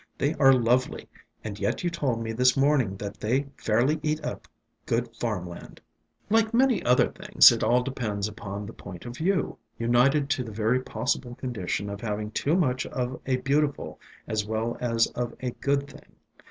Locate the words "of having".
11.87-12.31